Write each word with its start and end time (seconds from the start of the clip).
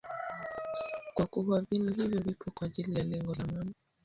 kwa 1.13 1.25
kuwa 1.27 1.61
vinu 1.61 1.93
hivyo 1.93 2.19
vipo 2.21 2.51
kwa 2.51 2.67
ajili 2.67 2.95
ya 2.97 3.03
lengo 3.03 3.35
la 3.35 3.43
amani 3.43 3.73